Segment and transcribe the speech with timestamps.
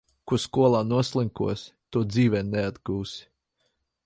[0.29, 3.25] Ko skolā noslinkosi, to dzīvē neatgūsi.